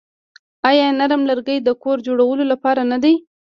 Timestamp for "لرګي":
1.29-1.57